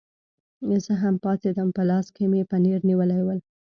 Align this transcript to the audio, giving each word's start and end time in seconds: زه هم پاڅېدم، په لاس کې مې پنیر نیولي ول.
زه 0.83 0.93
هم 1.01 1.15
پاڅېدم، 1.23 1.69
په 1.77 1.83
لاس 1.89 2.05
کې 2.15 2.23
مې 2.31 2.41
پنیر 2.51 2.79
نیولي 2.89 3.21
ول. 3.23 3.39